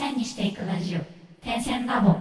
[0.00, 1.00] 線にしていくラジオ
[1.44, 2.16] 点線ラボ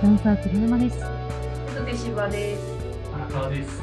[0.00, 1.00] ダンサー栗山です。
[1.84, 2.62] 手芝です。
[3.12, 3.82] 荒川です。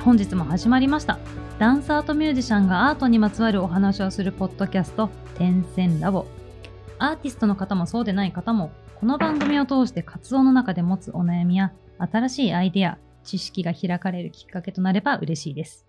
[0.00, 1.18] 本日も始まりました。
[1.58, 6.26] ダンサーとミュージシャンがアートにまつわるお話をするポッドキャスト、点線ラボ。
[6.98, 8.70] アーティストの方もそうでない方も、
[9.04, 15.86] この番組を通して活動の中で持つお悩みや、新しいアイデア、知識が開かれるきっかけとなれば嬉しいです。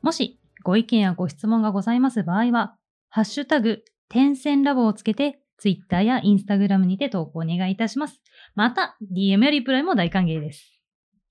[0.00, 2.76] もし、ご意見やご質問がございます場合は、
[3.10, 8.22] ハッシュタグ、点線ラボをつけて、Twitter や Instagram にて投稿お願いいたします。
[8.54, 10.80] また、DM やリプライも大歓迎です。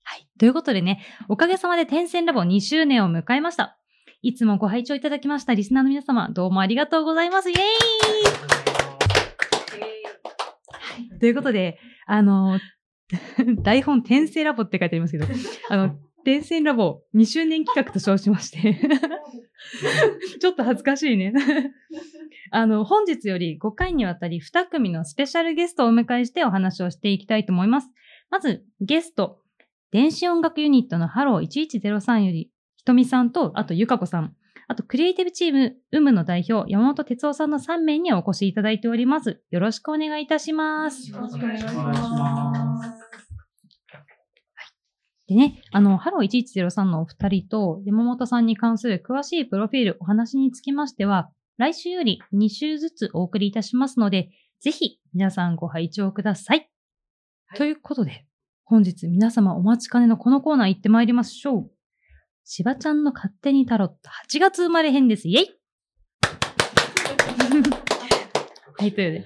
[0.04, 0.28] はい。
[0.38, 3.76] ということでね、おかげさまで点線ラボ2周年を迎えました。
[4.22, 7.50] いつもご拝聴いただきましたリスナーの皆様、どうもありがとうございます。
[7.50, 7.58] イエー
[8.68, 8.69] イ
[11.20, 12.58] ということで、あの、
[13.62, 15.26] 台本、転生ラボって書いてありますけど、
[15.68, 15.84] あの、
[16.22, 18.78] 転生ラボ2周年企画と称しまして、
[20.40, 21.32] ちょっと恥ずかしいね。
[22.50, 27.90] あの、本日より5回にわたり2組のスペシャルゲストをお迎えしてお話をしていきたいと思います。
[28.30, 29.42] まず、ゲスト、
[29.90, 34.36] 電子音楽ユニットのハロー1103より、ひとみさんと、あとゆかこさん、
[34.70, 39.40] あとクリエイティブチーム、ウムの代表、山本哲夫さんの3名にお越しいただいております。
[39.50, 41.10] よろしくお願いいたします。
[41.10, 41.64] よろしくお願いし。
[41.64, 42.92] ます
[45.26, 54.28] でね、あの、ハロー1103のお二人と山本さんに関する詳しいプロフィール、お話につきましては、来週より2週ずつお送りいたしますので、
[54.60, 56.70] ぜひ皆さんご拝聴ください。
[57.46, 58.24] はいということで、
[58.64, 61.70] 本日皆様お待ちかねのこのコーナー行ってまいりましょう。
[62.44, 63.96] しばちゃんの勝手にタロット
[64.28, 65.28] 8月生まれ編です。
[65.28, 65.60] イェイ
[68.78, 69.24] はい、というで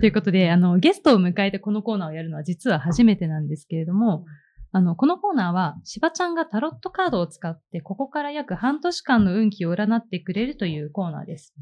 [0.00, 4.26] ということで、あの、ゲストを迎えてこのコーナーをやるのは実は初めてなんですけれども、
[4.72, 11.54] あの、このコーナーは、しばちゃんがタロットカードを使って、ここから約半年間の運気を占ってくれるというコーナーです。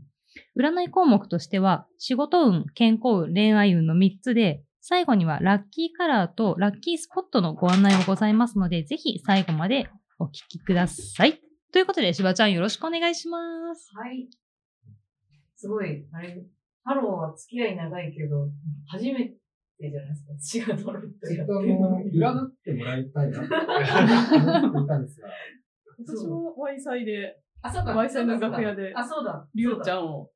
[0.59, 9.89] 占い項目としては、仕事運、健康運、恋愛運の3つで、最後にはラッキーカラーとラッキースポットのご案内もございますので、ぜひ最後まで
[10.25, 11.39] お聞きください。
[11.71, 13.91] ということで、しばちゃんよろしくお願いします。
[13.95, 14.27] はい。
[15.55, 16.47] すごい、あれ、
[16.83, 18.49] ハローは付き合い長いけど、
[18.89, 19.37] 初めて
[19.81, 20.73] じゃないですか。
[20.77, 22.13] 違うタロットやってちょっとあの、るのに。
[22.13, 23.55] 占ってもらいたいなって
[24.67, 25.29] 思ったんですが、
[25.99, 27.93] 私もワイサイで、あ、そうか。
[27.95, 29.47] ワイサイの楽屋であ、そうだ。
[29.55, 30.05] リュウちゃん。
[30.05, 30.31] んを、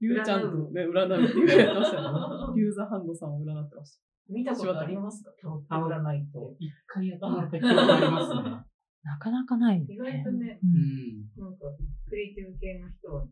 [0.00, 2.52] リュウちゃんとね、占うっていうやってましたよ。
[2.56, 5.30] リュウザハンドさんを占ってまし見たことありますか？
[5.38, 6.56] タロット占いと。
[6.58, 8.65] 一回やってもらった記憶ありますね。
[9.06, 9.94] なかなかないよね。
[9.94, 10.78] 意外とね、うんう
[11.42, 11.44] ん。
[11.44, 11.66] なんか、
[12.08, 13.26] クリエイティブ系の人は、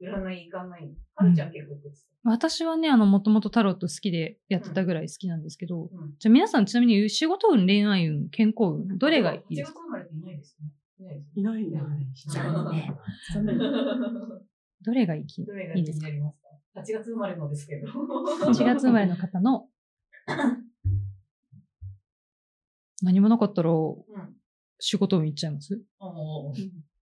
[0.00, 0.94] 占い行かない。
[1.14, 1.76] はるちゃん結構
[2.24, 5.88] 私はね、あの、もともとタロット好きでやってたぐらい好きなんですけど、うん
[6.18, 9.80] じゃあ皆さんちなみに仕事運、恋愛運、健康運、どれがいいですか？
[9.80, 10.56] 仕事生まれていないです
[11.00, 11.24] ね。
[11.34, 11.82] いないね。
[14.84, 16.48] どれがいいどれがいいですか気になりますか
[16.80, 17.88] ?8 月生まれのですけど。
[17.88, 19.68] ?1 月生まれの方の、
[23.02, 23.76] 何もなかったらうん。
[24.84, 25.80] 仕事運いっちゃいます？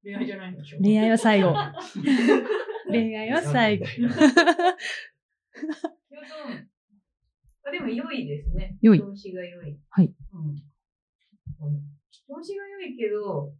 [0.04, 0.78] 恋愛じゃないんでしょ？
[0.82, 1.54] 恋愛は最後。
[2.90, 3.86] 恋愛は最後。
[7.64, 8.76] あでも良いですね。
[8.82, 9.78] 良い調子が良い。
[9.88, 10.06] はい。
[10.06, 10.56] うん。
[12.28, 13.54] 調子が良いけど、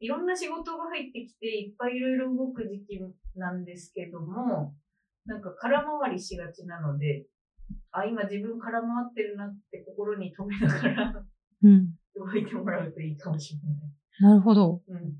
[0.00, 3.00] いろんな仕事が入ってきて、いっぱいいろいろ動く時期
[3.36, 4.74] なんですけども、
[5.26, 7.26] なんか空回りしがちなので、
[7.90, 11.26] あ、今自分空回ってるなって心に留めながら
[11.62, 11.94] うん。
[12.20, 13.78] 動いてもらうといいかもしれない。
[14.20, 14.82] なるほど。
[14.86, 15.14] うん。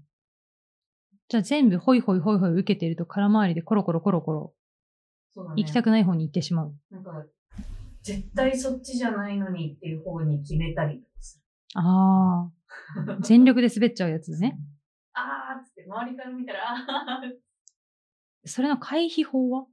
[1.29, 4.55] じゃあ全部ホイホイホイホイ受けてると空回りでコロコロコロコロ
[5.37, 5.55] ね。
[5.57, 6.75] 行きたくない方に行ってしまう。
[6.91, 7.25] なんか、
[8.03, 11.41] 絶対そっちじゃないのにっていう方に決めたりとかす
[11.75, 13.21] ああ。
[13.23, 14.39] 全力で滑っちゃうやつる。
[14.41, 14.59] ね。
[15.15, 17.33] あーっつって周りから見たら、あー
[18.45, 19.67] それの回避法は？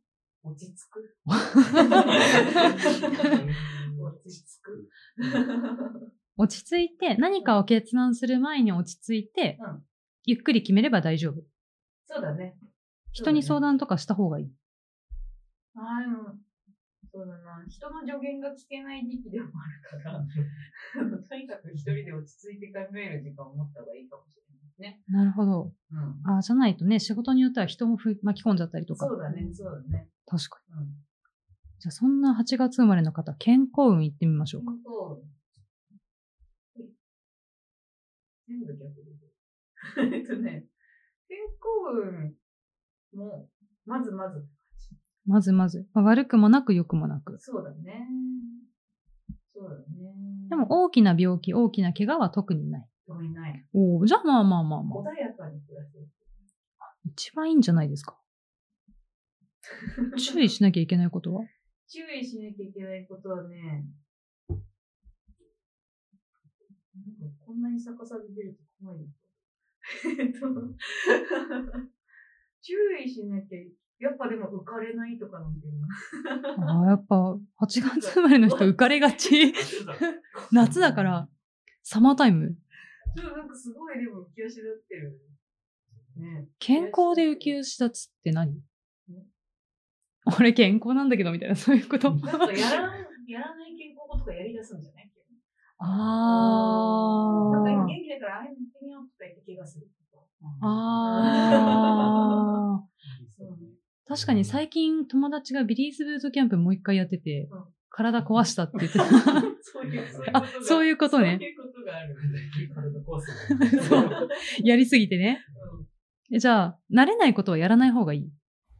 [0.44, 1.18] 落ち着く。
[1.26, 1.40] 落
[4.30, 4.90] ち着く。
[6.37, 9.84] 落ち着いて、何かを決断する前に落ち着いて、うん
[10.29, 11.41] ゆっくり決めれば大丈夫。
[12.05, 12.53] そうだね。
[13.13, 14.51] 人に相談とかした方がいい。
[15.73, 16.35] ああ、でも、
[17.09, 17.63] そうだな。
[17.69, 20.19] 人の助言が聞けない時期でもあるから、
[21.29, 25.01] とにかく一人で落ち着いて考える時間を持った方がいいかもしれないですね。
[25.07, 25.73] なるほど。
[25.91, 26.29] うん。
[26.29, 29.07] ああ、じゃないとね、仕事によっては人もふ巻き込んじゃったりとか。
[29.07, 30.09] そうだね、そうだね。
[30.25, 30.81] 確かに。
[30.81, 30.87] うん。
[31.79, 34.72] じゃあそんな8月生まれの方、健康運行ってみましょうか。
[34.72, 35.23] 本当
[38.47, 39.11] 全部逆で。
[40.17, 40.67] えっとね、
[41.28, 42.35] 健康
[43.14, 43.49] 運も、
[43.85, 44.96] まずまずって感じ。
[45.26, 45.88] まずまず。
[45.94, 47.38] まあ悪くもなく良くもなく。
[47.40, 48.08] そうだね。
[49.53, 49.85] そうだね。
[50.49, 52.90] でも大きな病気、大きな怪我は特にない。
[53.05, 53.67] 特にない。
[53.73, 55.03] おおじゃあまあまあまあまあ。
[55.03, 56.08] 穏やかに暮らせる。
[57.05, 58.20] 一番いいんじゃないですか。
[60.17, 61.46] 注意しなきゃいけないことは？
[61.88, 63.85] 注意しなきゃいけないことはね、
[64.49, 64.61] なんか
[67.40, 69.08] こんなに逆さで出ると怖いよ。
[70.19, 70.40] えっと、
[72.61, 72.73] 注
[73.03, 75.79] 意しなきゃいやっぱでも浮かれないとかなんていう
[76.59, 76.67] の。
[76.69, 79.53] ああ、やっぱ、8月生まれの人浮かれがち。
[80.52, 81.29] 夏だから、
[81.81, 82.55] サマータイム。
[83.16, 85.20] ちょっとなんかすごいでも浮き足立ってる。
[86.17, 86.47] ね。
[86.59, 88.61] 健康で浮き足立つって何？
[90.40, 92.11] 俺健康なんだけど、みたいな、そういうこと。
[92.13, 95.11] なんかやらん、やらない健康とかやり出すんじゃない？
[95.79, 97.85] あなんか。
[97.85, 99.88] 元気だから、ああいうのやってみようとか言ってする。
[100.62, 102.88] あー。
[103.35, 103.56] そうね。
[104.08, 109.06] 確かに最近友達がビリーズブートキャンプもう一回やっててうん、体壊したって言ってた。
[109.06, 110.03] そういう、
[110.34, 110.47] あが。
[110.62, 112.16] そういうことねそういうことがある。
[112.73, 113.22] 体壊
[113.82, 114.30] すそう
[114.64, 115.44] やりすぎてね。
[115.80, 115.88] うん
[116.30, 118.30] えじゃあ、慣れないことはやらない方がいい？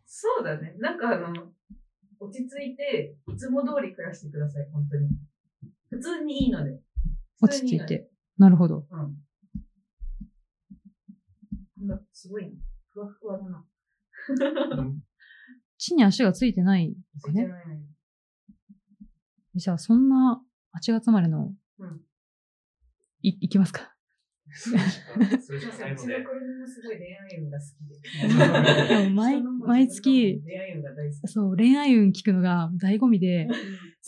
[0.06, 0.76] そうだね。
[0.80, 1.54] なんかあの、
[2.20, 5.08] 落ち着いて、いつも通り暮らしてください、本当に。
[5.90, 6.72] 普通にいいので。
[7.42, 8.10] 落ち着いて。
[8.38, 8.88] なるほど。
[8.90, 9.18] うん。
[12.12, 12.52] すごいな。
[12.90, 13.66] ふわふわだな。
[15.78, 17.44] 地に足がついてないのかね。
[17.44, 17.86] ついてないね。
[19.56, 20.44] じゃあ、そんな
[20.74, 22.02] 8月生まれの、うん
[23.24, 23.94] い、いきますか。
[24.54, 26.18] それしかうちの子ないので。
[26.60, 29.10] もすごい恋愛運が好きで。
[29.14, 30.42] 毎毎月。
[31.26, 33.48] そう、恋愛運聞くのが醍醐味で、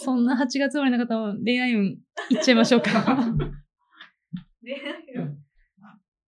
[0.01, 1.87] そんな8月生まれの方は恋愛運
[2.29, 2.89] いっちゃいましょうか。
[4.63, 5.37] 恋愛運。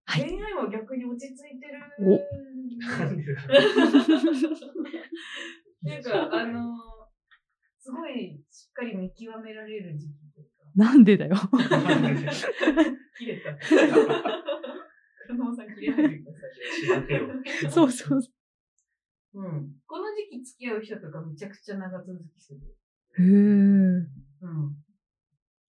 [0.03, 1.79] はい恋愛は逆に落ち着いてる。
[1.79, 2.17] っ
[5.85, 6.75] ていうか、あの
[7.79, 10.51] すごいしっかり見極められる時期というか。
[10.75, 11.37] なんでだよ。
[13.17, 13.57] 切れた。
[17.71, 18.19] そうそう。
[19.35, 19.75] うん。
[19.87, 22.59] この時期付き合う人とかめちゃくちゃ長続きする。
[23.19, 23.25] へえ。
[23.25, 24.07] うん。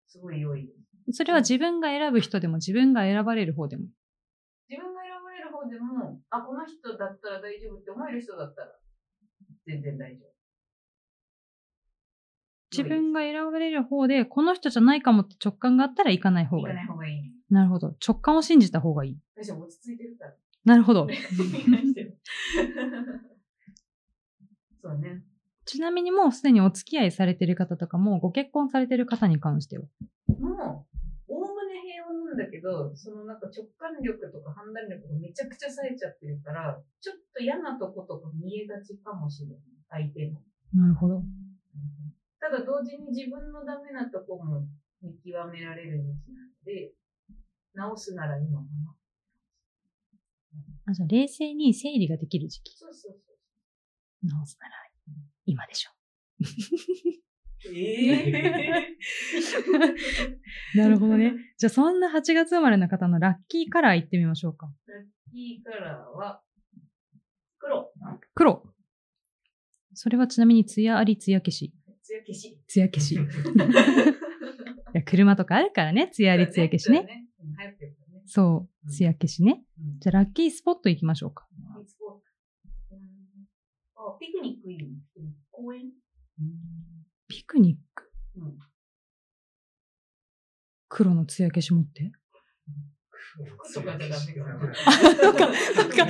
[0.07, 0.73] すごい良いで
[1.13, 1.17] す。
[1.19, 3.85] それは自分が選ぶ人でも自分が選ばれる方でも。
[4.69, 8.69] 自分が選ばれる方でも、あ、この人だったら大丈夫って思える人だったら、
[9.67, 10.33] 全然大丈夫。
[12.71, 16.77] 自分が選ばれる方で、この人じゃないかもって直感があったら行かない方行かがいい。
[16.77, 17.15] ない方がいい。
[17.51, 17.95] なるほど。
[18.07, 19.19] 直感を信じた方がいい。
[19.37, 20.35] 私は落ち着いてるから。
[20.65, 21.09] なるほど。
[24.81, 25.23] そうね。
[25.65, 29.85] ちなみにもうすでにお付き合いされてる方とかも、ご結婚されてる方に関しては？
[30.41, 30.87] も
[31.29, 39.59] う、おおむね平穏なんだけど、そのなんか直感力とか判断力がめちゃくちゃ冴えちゃってるから、ちょっと嫌なとことか見えがちかもしれない。
[39.89, 40.41] 相手の。
[40.75, 41.23] なるほど。
[42.41, 44.67] ただ同時に自分のダメなとこも
[45.01, 46.93] 見極められる時期なので、
[47.75, 48.97] 直すなら今かな。
[50.91, 52.77] あじゃあ冷静に整理ができる時期。
[52.77, 53.33] そうそうそ
[54.27, 54.75] 直すなら
[55.47, 55.91] 今でしょ。
[55.91, 56.45] う。
[57.75, 58.97] ええ
[60.75, 61.35] なるほどね。
[61.59, 64.67] じゃあそんな8月生まれの方のラッキーカラーいってみましょうか。
[64.87, 66.43] ラッキーカラーは、
[67.59, 67.93] 黒。
[68.35, 68.63] 黒。
[69.95, 71.73] それはちなみにツヤありツヤ消し。
[72.03, 72.61] 艶消し。
[72.67, 73.15] ツヤ消し。
[73.15, 73.19] い
[74.95, 76.11] や、車とかあるからね。
[76.13, 76.99] ツヤありツヤ消しね。
[76.99, 77.27] そうだね。
[77.41, 78.23] うん流行ってるからね。
[78.27, 78.91] そう。
[78.91, 79.63] ツヤ消しね。
[79.79, 81.47] うんじゃあラッキースポット行きましょうか。
[84.21, 84.85] ピクニックいいね。
[85.51, 85.91] 公園？
[87.29, 88.11] ピクニック？
[88.37, 88.59] うん。
[90.89, 92.13] 黒のツヤ消し持って？
[93.65, 96.05] そっか、そっか、そっか。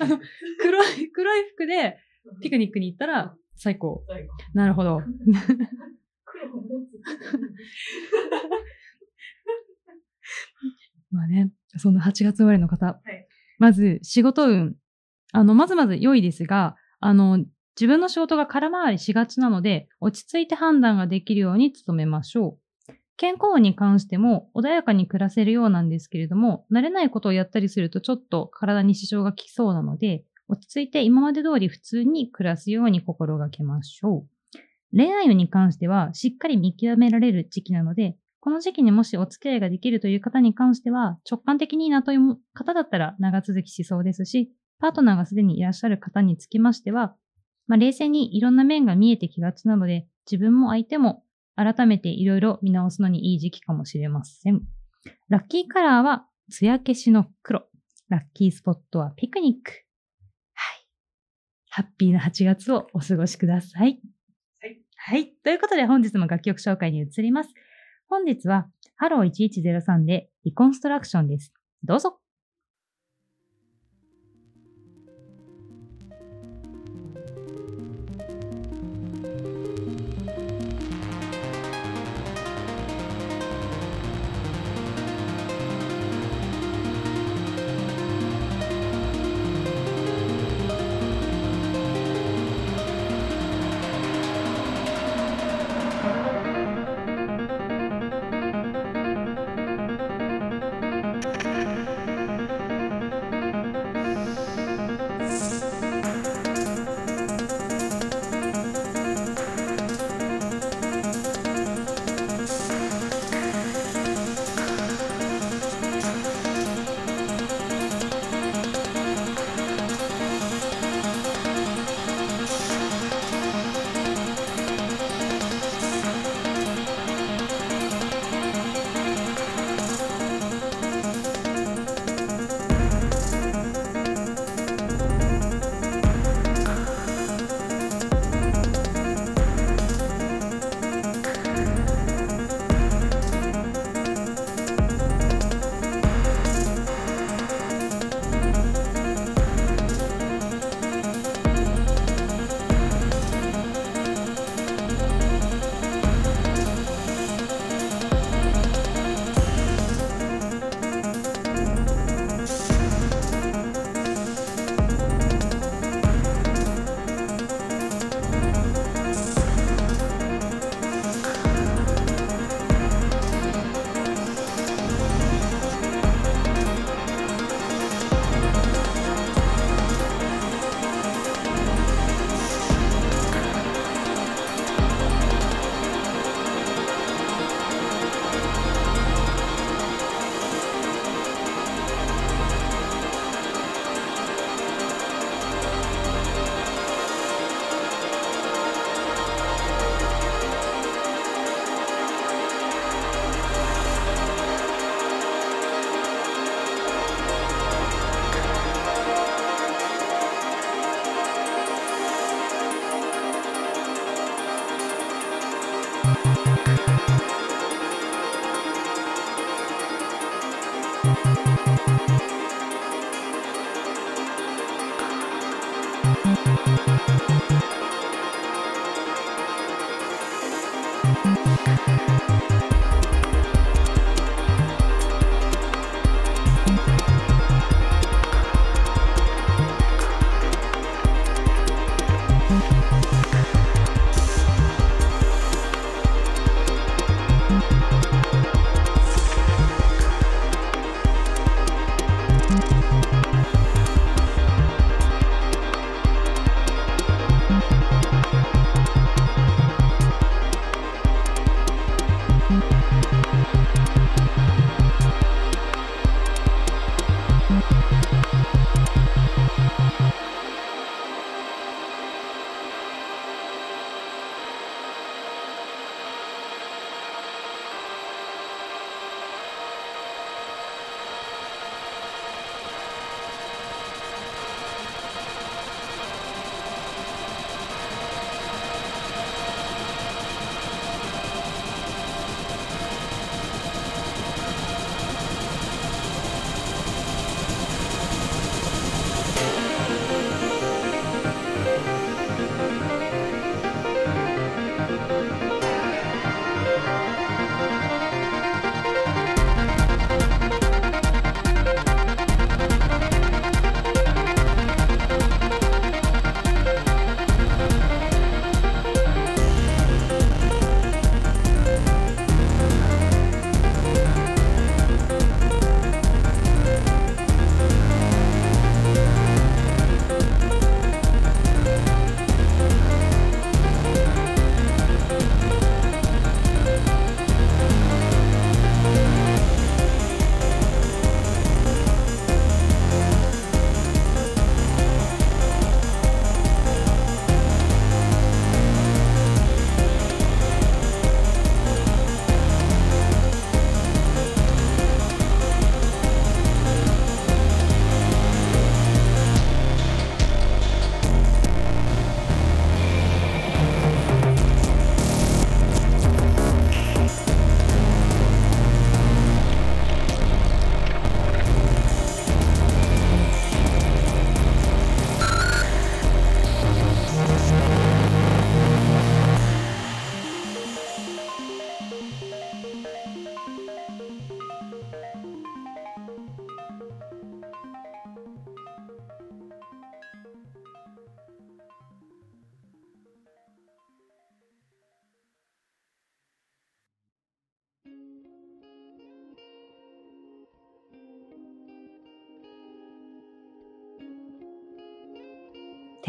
[0.00, 0.22] あの何
[0.58, 1.98] 黒い、黒い服で
[2.40, 4.04] ピクニックに行ったら最高。
[4.54, 5.00] なるほど。
[6.24, 6.92] 黒を持つ。
[11.10, 12.90] まあね、そんな8月生まれの方。
[12.90, 12.94] い
[13.58, 14.76] まず、仕事運。
[15.32, 17.44] あの、まずまず良いですが、あの、
[17.78, 22.92] 自分の仕事が空回りしがちなので、落ち着いて判断ができるように努めましょう。
[23.16, 34.96] 健康に関しても穏やかに暮らせるようなんですけれども、慣れないことをやったりするとちょっと体に支障がきそうなので、落ち着いて今まで通り普通に暮らすように心がけましょう。
[34.96, 47.14] 恋愛に関してはしっかり見極められる時期なので、この時期にもしお付き合いができるという方に関しては、直感的にいいなという方だったら長続きしそうですし、パートナーがすでにいらっしゃる方につきましては、
[47.66, 51.22] まあ、冷静にいろんな面が見えてきがちなので、自分も相手も
[51.56, 54.62] 改めていろいろ見直すのにいい時期かもしれません。
[55.28, 57.64] ラッキーカラーは、艶消しの黒。
[58.08, 59.72] ラッキースポットはピクニック。
[60.54, 60.86] はい。
[61.68, 64.00] ハッピーな8月をお過ごしください。
[64.60, 64.80] はい。
[64.96, 65.32] はい。
[65.44, 67.50] ということで本日も楽曲紹介に移ります。
[68.08, 71.52] 本日は、ハロー1103で Reconstruction です。
[71.84, 72.18] どうぞ。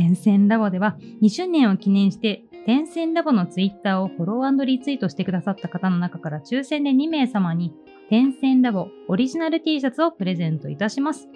[0.09, 7.75] 点線ラボでは2周年を記念して点線ラボのツイッターをフォローリツイートしてくださった方の中から抽選で2名様に
[8.09, 11.27] 点線ラボオリジナル T シャツをプレゼントいたします。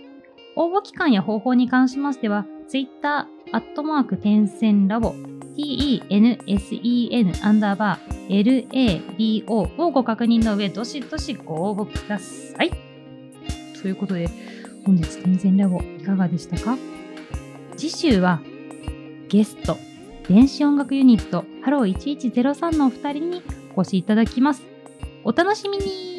[0.55, 5.13] 応募期間や方法に関しましては、ツイッター、アットマーク点線ラボ、
[5.55, 12.71] t-e-n-s-e-n アンダーバー l-a-b-o をご確認の上、どしどしご応募ください。
[13.81, 14.27] ということで、
[14.83, 16.75] 本日点線ラボいかがでしたか？
[17.75, 18.39] 次週は
[19.33, 19.79] ゲスト、
[20.29, 23.41] 電子音楽ユニットハロー1103のお二人に
[23.75, 24.61] お越しいただきます。
[25.23, 26.12] お楽しみに